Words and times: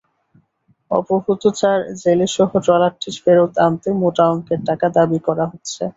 অপহূত 0.91 1.43
চার 1.59 1.77
জেলেসহ 2.01 2.49
ট্রলারটি 2.59 3.09
ফেরত 3.23 3.53
আনতে 3.65 3.89
মোটা 4.01 4.23
অঙ্কের 4.31 4.59
টাকা 4.67 4.87
দাবি 4.97 5.19
করা 5.27 5.45
হচ্ছে। 5.51 5.83